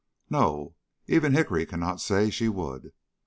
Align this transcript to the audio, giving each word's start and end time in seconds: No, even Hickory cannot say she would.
No, 0.31 0.73
even 1.05 1.33
Hickory 1.33 1.67
cannot 1.67 2.01
say 2.01 2.31
she 2.31 2.49
would. 2.49 2.91